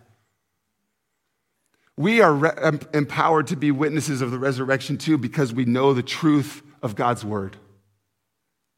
[1.95, 6.01] We are re- empowered to be witnesses of the resurrection too, because we know the
[6.01, 7.57] truth of God's word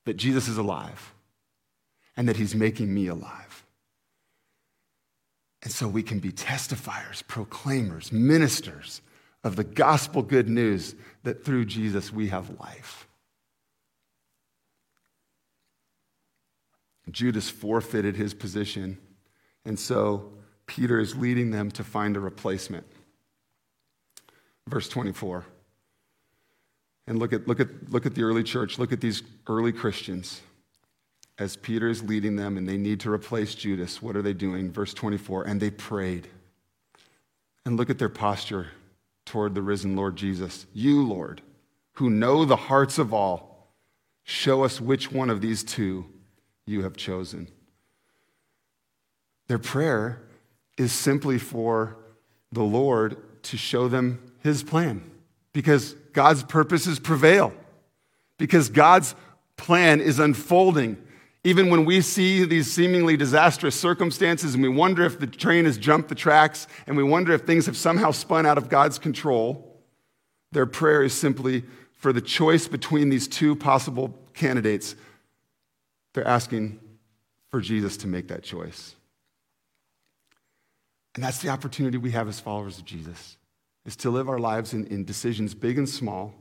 [0.06, 1.13] that Jesus is alive
[2.17, 3.65] and that he's making me alive.
[5.63, 9.01] And so we can be testifiers, proclaimers, ministers
[9.43, 13.08] of the gospel good news that through Jesus we have life.
[17.12, 18.97] Judas forfeited his position,
[19.65, 20.32] and so
[20.65, 22.86] Peter is leading them to find a replacement.
[24.67, 25.45] Verse 24.
[27.08, 30.41] And look at, look, at, look at the early church, look at these early Christians.
[31.38, 34.71] As Peter is leading them and they need to replace Judas, what are they doing?
[34.71, 35.43] Verse 24.
[35.43, 36.28] And they prayed.
[37.65, 38.67] And look at their posture
[39.26, 40.67] toward the risen Lord Jesus.
[40.74, 41.41] You, Lord,
[41.93, 43.74] who know the hearts of all,
[44.24, 46.06] show us which one of these two
[46.72, 47.48] you have chosen.
[49.48, 50.22] Their prayer
[50.78, 51.98] is simply for
[52.52, 55.04] the Lord to show them his plan
[55.54, 57.54] because God's purposes prevail,
[58.38, 59.14] because God's
[59.58, 60.98] plan is unfolding.
[61.44, 65.78] Even when we see these seemingly disastrous circumstances and we wonder if the train has
[65.78, 69.82] jumped the tracks and we wonder if things have somehow spun out of God's control,
[70.52, 74.96] their prayer is simply for the choice between these two possible candidates
[76.13, 76.80] they're asking
[77.50, 78.95] for Jesus to make that choice.
[81.15, 83.38] And that's the opportunity we have as followers of Jesus,
[83.86, 86.34] is to live our lives in, in decisions big and small,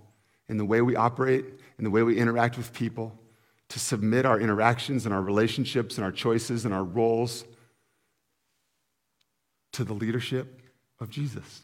[0.49, 1.45] in the way we operate,
[1.79, 3.19] in the way we interact with people,
[3.69, 7.45] to submit our interactions and our relationships and our choices and our roles
[9.73, 10.61] to the leadership
[11.01, 11.63] of Jesus.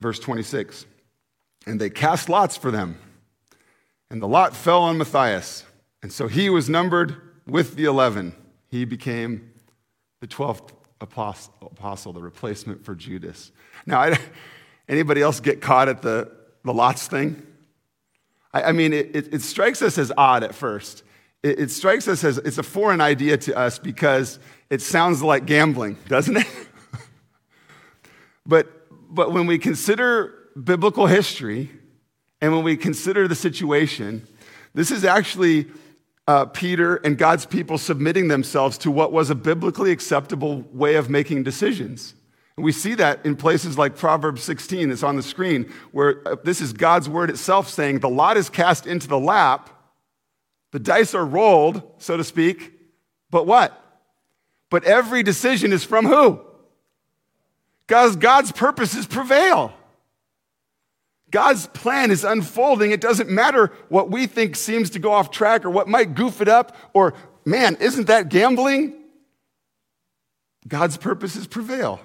[0.00, 0.86] Verse 26
[1.66, 2.98] And they cast lots for them
[4.12, 5.64] and the lot fell on Matthias.
[6.02, 8.34] And so he was numbered with the 11.
[8.70, 9.50] He became
[10.20, 10.70] the 12th
[11.00, 13.50] apostle, the replacement for Judas.
[13.86, 14.18] Now, I,
[14.88, 16.30] anybody else get caught at the,
[16.62, 17.42] the lots thing?
[18.52, 21.04] I, I mean, it, it, it, strikes us as odd at first.
[21.42, 25.46] It, it strikes us as it's a foreign idea to us because it sounds like
[25.46, 26.46] gambling, doesn't it?
[28.46, 31.70] but, but when we consider biblical history,
[32.42, 34.26] and when we consider the situation,
[34.74, 35.68] this is actually
[36.26, 41.08] uh, Peter and God's people submitting themselves to what was a biblically acceptable way of
[41.08, 42.14] making decisions.
[42.56, 46.36] And we see that in places like Proverbs 16, it's on the screen, where uh,
[46.42, 49.70] this is God's word itself saying, The lot is cast into the lap,
[50.72, 52.72] the dice are rolled, so to speak,
[53.30, 53.78] but what?
[54.68, 56.40] But every decision is from who?
[57.86, 59.72] God's, God's purposes prevail.
[61.32, 62.92] God's plan is unfolding.
[62.92, 66.40] It doesn't matter what we think seems to go off track or what might goof
[66.40, 67.14] it up or,
[67.44, 68.94] man, isn't that gambling?
[70.68, 72.00] God's purposes prevail.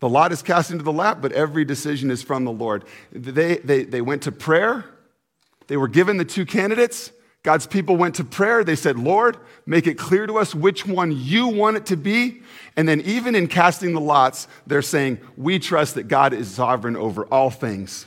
[0.00, 2.84] The lot is cast into the lap, but every decision is from the Lord.
[3.12, 4.84] They, they, they went to prayer.
[5.68, 7.12] They were given the two candidates.
[7.44, 8.64] God's people went to prayer.
[8.64, 9.36] They said, Lord,
[9.66, 12.40] make it clear to us which one you want it to be.
[12.74, 16.96] And then, even in casting the lots, they're saying, We trust that God is sovereign
[16.96, 18.06] over all things.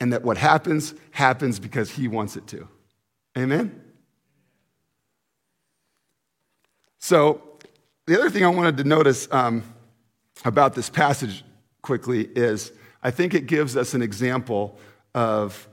[0.00, 2.68] And that what happens, happens because he wants it to.
[3.36, 3.80] Amen?
[6.98, 7.42] So,
[8.06, 9.64] the other thing I wanted to notice um,
[10.44, 11.44] about this passage
[11.82, 14.78] quickly is I think it gives us an example
[15.12, 15.68] of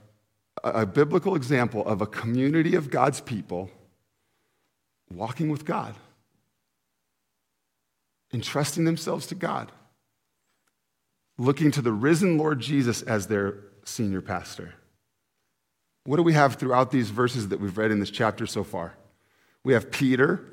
[0.63, 3.69] a biblical example of a community of God's people
[5.13, 5.95] walking with God,
[8.33, 9.71] entrusting themselves to God,
[11.37, 14.75] looking to the risen Lord Jesus as their senior pastor.
[16.05, 18.95] What do we have throughout these verses that we've read in this chapter so far?
[19.63, 20.43] We have Peter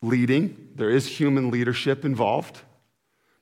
[0.00, 2.60] leading, there is human leadership involved,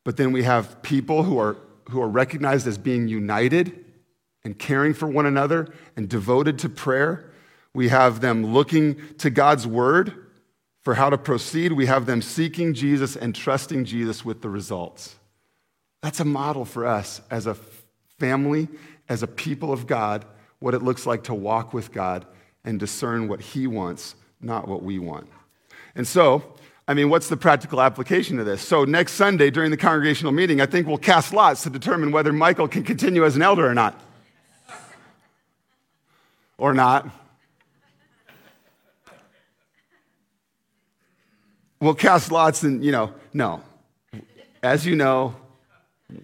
[0.04, 1.56] but then we have people who are,
[1.90, 3.85] who are recognized as being united
[4.46, 5.66] and caring for one another
[5.96, 7.28] and devoted to prayer.
[7.74, 10.14] We have them looking to God's word
[10.82, 11.72] for how to proceed.
[11.72, 15.16] We have them seeking Jesus and trusting Jesus with the results.
[16.00, 17.56] That's a model for us as a
[18.20, 18.68] family,
[19.08, 20.24] as a people of God,
[20.60, 22.24] what it looks like to walk with God
[22.64, 25.28] and discern what He wants, not what we want.
[25.96, 26.54] And so,
[26.86, 28.62] I mean, what's the practical application of this?
[28.62, 32.32] So, next Sunday during the congregational meeting, I think we'll cast lots to determine whether
[32.32, 34.00] Michael can continue as an elder or not
[36.58, 37.08] or not.
[41.80, 43.62] We'll cast lots and, you know, no.
[44.62, 45.36] As you know,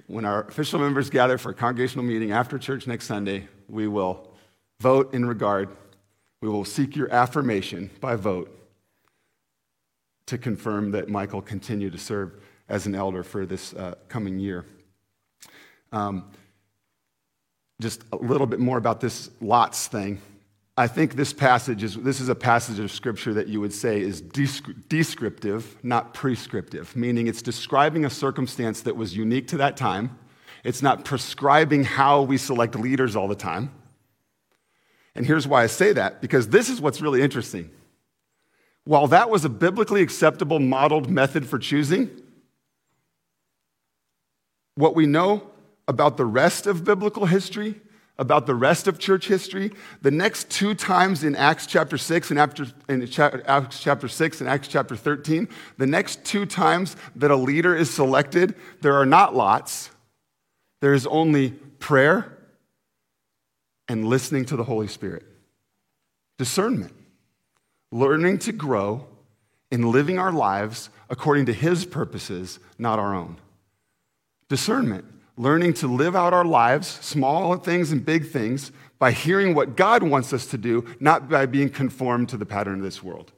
[0.07, 4.33] when our official members gather for a congregational meeting after church next Sunday, we will
[4.81, 5.69] vote in regard.
[6.41, 8.59] We will seek your affirmation by vote
[10.27, 14.65] to confirm that Michael continue to serve as an elder for this uh, coming year.
[15.93, 16.31] Um,
[17.83, 20.21] just a little bit more about this lots thing.
[20.77, 24.01] I think this passage is this is a passage of scripture that you would say
[24.01, 30.19] is descriptive, not prescriptive, meaning it's describing a circumstance that was unique to that time.
[30.65, 33.71] It's not prescribing how we select leaders all the time.
[35.15, 37.71] And here's why I say that because this is what's really interesting.
[38.85, 42.11] While that was a biblically acceptable modeled method for choosing,
[44.75, 45.52] what we know
[45.89, 47.81] about the rest of biblical history,
[48.19, 49.73] about the rest of church history,
[50.03, 53.03] the next two times in Acts chapter 6 and after, in
[53.47, 57.91] Acts chapter 6 and Acts chapter 13, the next two times that a leader is
[57.91, 59.91] selected, there are not lots.
[60.81, 62.39] There is only prayer
[63.89, 65.25] and listening to the Holy Spirit.
[66.39, 66.95] Discernment.
[67.91, 69.07] Learning to grow
[69.71, 73.37] in living our lives according to His purposes, not our own.
[74.49, 75.05] Discernment
[75.37, 80.03] learning to live out our lives, small things and big things, by hearing what God
[80.03, 83.33] wants us to do, not by being conformed to the pattern of this world.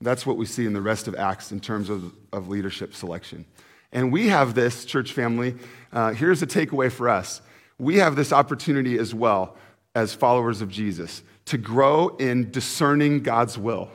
[0.00, 3.46] That's what we see in the rest of Acts in terms of, of leadership selection.
[3.92, 5.56] And we have this, church family,
[5.92, 7.40] uh, here's a takeaway for us.
[7.78, 9.56] We have this opportunity as well
[9.94, 13.90] as followers of Jesus to grow in discerning God's will.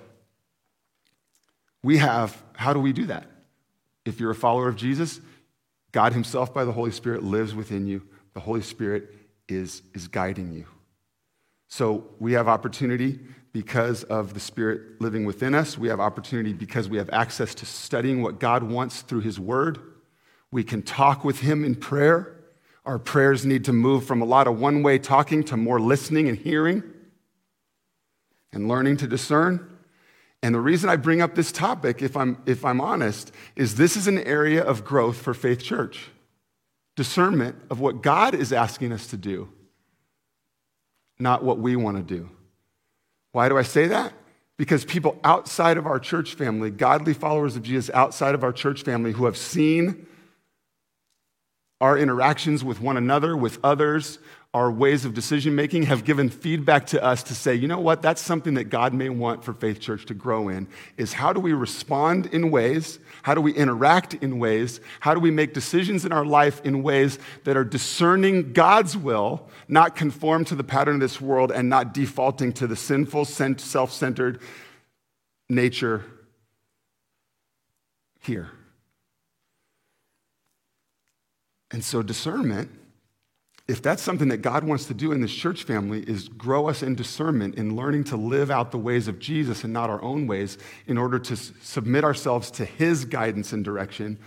[1.83, 3.25] We have, how do we do that?
[4.05, 5.19] If you're a follower of Jesus,
[5.91, 8.03] God Himself, by the Holy Spirit, lives within you.
[8.33, 9.15] The Holy Spirit
[9.47, 10.65] is, is guiding you.
[11.67, 13.19] So we have opportunity
[13.51, 15.77] because of the Spirit living within us.
[15.77, 19.79] We have opportunity because we have access to studying what God wants through His Word.
[20.51, 22.35] We can talk with Him in prayer.
[22.85, 26.27] Our prayers need to move from a lot of one way talking to more listening
[26.27, 26.83] and hearing
[28.51, 29.78] and learning to discern.
[30.41, 33.97] And the reason I bring up this topic, if I'm, if I'm honest, is this
[33.97, 36.09] is an area of growth for Faith Church.
[36.95, 39.49] Discernment of what God is asking us to do,
[41.17, 42.29] not what we want to do.
[43.31, 44.13] Why do I say that?
[44.57, 48.83] Because people outside of our church family, godly followers of Jesus outside of our church
[48.83, 50.07] family who have seen
[51.79, 54.19] our interactions with one another, with others,
[54.51, 58.01] our ways of decision making have given feedback to us to say, you know what,
[58.01, 61.39] that's something that God may want for Faith Church to grow in is how do
[61.39, 66.03] we respond in ways, how do we interact in ways, how do we make decisions
[66.03, 70.95] in our life in ways that are discerning God's will, not conform to the pattern
[70.95, 74.41] of this world and not defaulting to the sinful, self centered
[75.47, 76.03] nature
[78.19, 78.49] here.
[81.69, 82.71] And so discernment
[83.69, 86.81] if that's something that God wants to do in this church family is grow us
[86.81, 90.25] in discernment in learning to live out the ways of Jesus and not our own
[90.25, 90.57] ways
[90.87, 94.17] in order to submit ourselves to his guidance and direction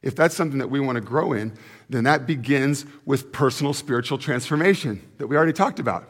[0.00, 1.52] if that's something that we want to grow in
[1.90, 6.08] then that begins with personal spiritual transformation that we already talked about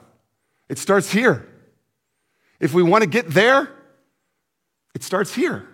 [0.69, 1.47] It starts here.
[2.61, 3.71] If we want to get there,
[4.95, 5.67] it starts here.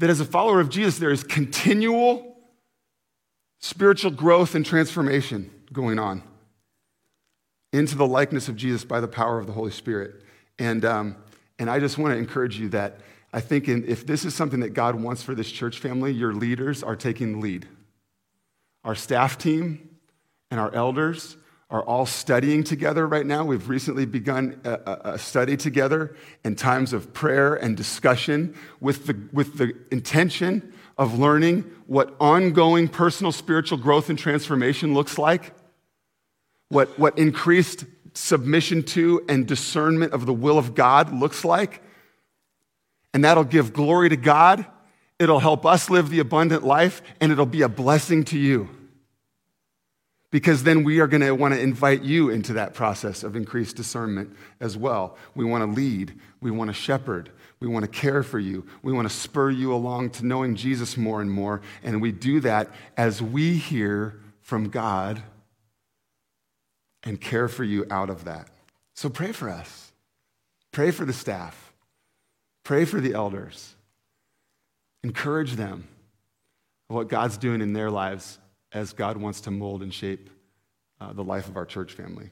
[0.00, 2.36] That as a follower of Jesus, there is continual
[3.58, 6.22] spiritual growth and transformation going on
[7.72, 10.22] into the likeness of Jesus by the power of the Holy Spirit.
[10.58, 11.16] And, um,
[11.58, 13.00] and I just want to encourage you that
[13.32, 16.34] I think in, if this is something that God wants for this church family, your
[16.34, 17.68] leaders are taking the lead.
[18.84, 19.88] Our staff team
[20.50, 21.36] and our elders
[21.70, 23.44] are all studying together right now.
[23.44, 29.16] We've recently begun a, a, study together in times of prayer and discussion with the,
[29.32, 35.54] with the intention of learning what ongoing personal spiritual growth and transformation looks like,
[36.70, 41.82] what, what increased submission to and discernment of the will of God looks like.
[43.12, 44.64] And that'll give glory to God.
[45.18, 48.70] It'll help us live the abundant life, and it'll be a blessing to you
[50.30, 53.76] because then we are going to want to invite you into that process of increased
[53.76, 55.16] discernment as well.
[55.34, 58.92] We want to lead, we want to shepherd, we want to care for you, we
[58.92, 61.60] want to spur you along to knowing Jesus more and more.
[61.82, 65.22] And we do that as we hear from God
[67.04, 68.48] and care for you out of that.
[68.94, 69.92] So pray for us,
[70.72, 71.72] pray for the staff,
[72.64, 73.74] pray for the elders,
[75.02, 75.88] encourage them
[76.88, 78.38] of what God's doing in their lives
[78.72, 80.30] as God wants to mold and shape
[81.00, 82.30] uh, the life of our church family.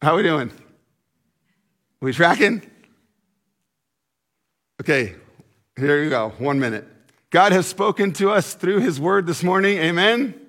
[0.00, 0.52] How are we doing?
[2.00, 2.62] We tracking?
[4.80, 5.16] Okay,
[5.76, 6.32] here you go.
[6.38, 6.86] One minute.
[7.30, 9.78] God has spoken to us through his word this morning.
[9.78, 10.45] Amen.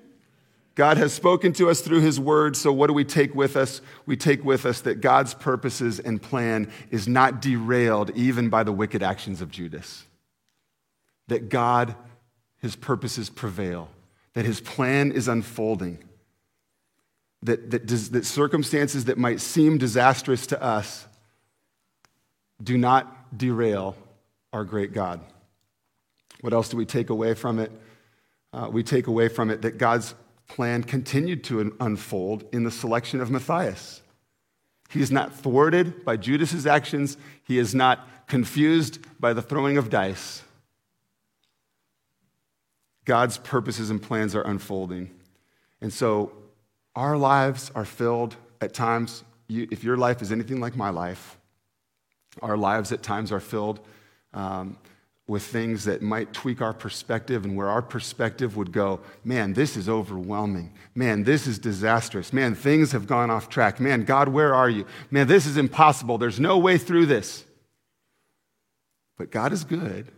[0.78, 3.80] God has spoken to us through his word, so what do we take with us?
[4.06, 8.70] We take with us that God's purposes and plan is not derailed even by the
[8.70, 10.06] wicked actions of Judas
[11.26, 11.96] that God,
[12.58, 13.88] his purposes prevail,
[14.34, 15.98] that his plan is unfolding,
[17.42, 21.08] that, that, that circumstances that might seem disastrous to us
[22.62, 23.96] do not derail
[24.52, 25.20] our great God.
[26.40, 27.72] What else do we take away from it?
[28.52, 30.14] Uh, we take away from it that God's
[30.48, 34.02] plan continued to unfold in the selection of Matthias.
[34.88, 37.16] He is not thwarted by Judas's actions.
[37.44, 40.42] He is not confused by the throwing of dice.
[43.04, 45.10] God's purposes and plans are unfolding.
[45.80, 46.32] And so
[46.96, 51.38] our lives are filled at times, you, if your life is anything like my life,
[52.42, 53.80] our lives at times are filled
[54.34, 54.76] um,
[55.28, 59.76] with things that might tweak our perspective and where our perspective would go, man, this
[59.76, 60.72] is overwhelming.
[60.94, 62.32] Man, this is disastrous.
[62.32, 63.78] Man, things have gone off track.
[63.78, 64.86] Man, God, where are you?
[65.10, 66.18] Man, this is impossible.
[66.18, 67.44] There's no way through this.
[69.18, 70.10] But God is good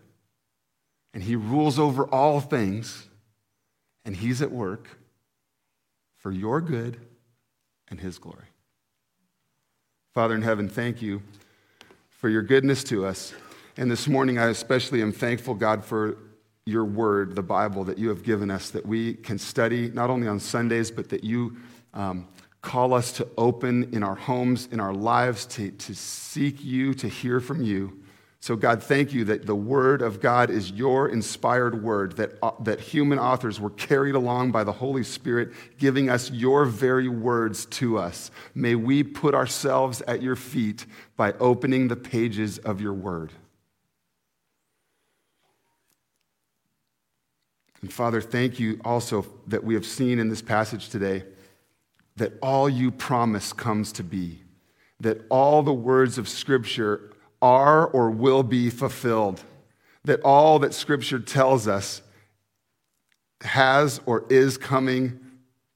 [1.12, 3.08] and he rules over all things,
[4.04, 4.88] and he's at work
[6.18, 6.98] for your good
[7.88, 8.46] and his glory.
[10.14, 11.22] Father in heaven, thank you
[12.10, 13.34] for your goodness to us.
[13.80, 16.18] And this morning, I especially am thankful, God, for
[16.66, 20.28] your word, the Bible, that you have given us, that we can study not only
[20.28, 21.56] on Sundays, but that you
[21.94, 22.28] um,
[22.60, 27.08] call us to open in our homes, in our lives, to, to seek you, to
[27.08, 28.02] hear from you.
[28.40, 32.50] So, God, thank you that the Word of God is your inspired Word, that, uh,
[32.60, 37.64] that human authors were carried along by the Holy Spirit, giving us your very words
[37.64, 38.30] to us.
[38.54, 40.84] May we put ourselves at your feet
[41.16, 43.32] by opening the pages of your Word.
[47.82, 51.24] And Father, thank you also that we have seen in this passage today
[52.16, 54.42] that all you promise comes to be,
[55.00, 59.42] that all the words of Scripture are or will be fulfilled.
[60.04, 62.02] That all that Scripture tells us
[63.42, 65.18] has or is coming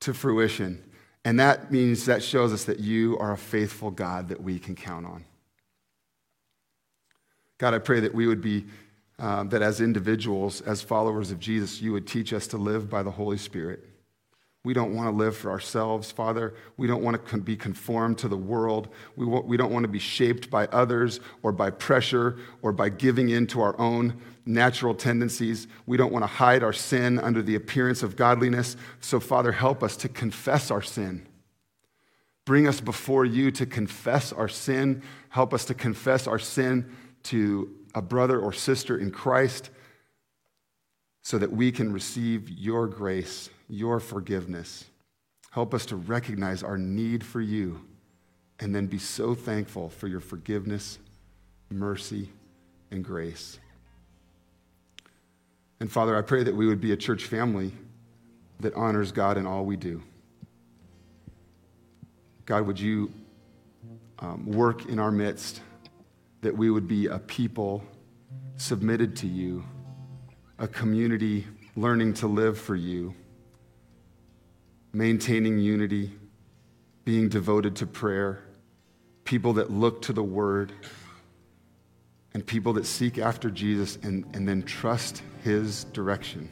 [0.00, 0.82] to fruition.
[1.24, 4.74] And that means that shows us that you are a faithful God that we can
[4.74, 5.24] count on.
[7.56, 8.66] God, I pray that we would be,
[9.18, 13.02] uh, that as individuals, as followers of Jesus, you would teach us to live by
[13.02, 13.84] the Holy Spirit.
[14.64, 16.54] We don't want to live for ourselves, Father.
[16.78, 18.88] We don't want to be conformed to the world.
[19.14, 23.28] We, we don't want to be shaped by others or by pressure or by giving
[23.28, 25.66] in to our own natural tendencies.
[25.84, 28.76] We don't want to hide our sin under the appearance of godliness.
[29.00, 31.26] So, Father, help us to confess our sin.
[32.46, 35.02] Bring us before you to confess our sin.
[35.28, 36.90] Help us to confess our sin
[37.24, 39.70] to a brother or sister in Christ
[41.22, 44.84] so that we can receive your grace your forgiveness.
[45.50, 47.80] Help us to recognize our need for you
[48.60, 50.98] and then be so thankful for your forgiveness,
[51.70, 52.28] mercy,
[52.90, 53.58] and grace.
[55.80, 57.72] And Father, I pray that we would be a church family
[58.60, 60.02] that honors God in all we do.
[62.46, 63.12] God, would you
[64.18, 65.60] um, work in our midst
[66.44, 67.82] that we would be a people
[68.56, 69.64] submitted to you,
[70.58, 73.14] a community learning to live for you,
[74.92, 76.12] maintaining unity,
[77.06, 78.44] being devoted to prayer,
[79.24, 80.70] people that look to the word,
[82.34, 86.50] and people that seek after Jesus and, and then trust his direction.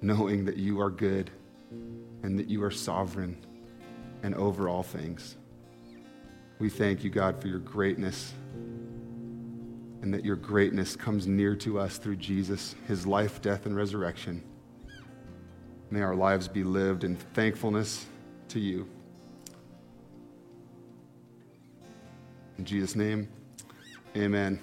[0.00, 1.30] Knowing that you are good
[2.22, 3.36] and that you are sovereign
[4.22, 5.36] and over all things.
[6.62, 8.34] We thank you, God, for your greatness
[10.00, 14.44] and that your greatness comes near to us through Jesus, his life, death, and resurrection.
[15.90, 18.06] May our lives be lived in thankfulness
[18.50, 18.88] to you.
[22.58, 23.28] In Jesus' name,
[24.16, 24.60] amen.